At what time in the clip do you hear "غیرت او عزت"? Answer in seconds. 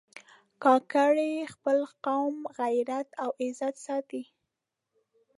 2.59-3.75